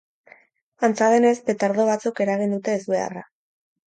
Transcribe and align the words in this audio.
Antza 0.87 1.09
denez, 1.15 1.33
petardo 1.49 1.85
batzuk 1.89 2.21
eragin 2.25 2.57
dute 2.57 2.75
ezbeharra. 2.79 3.23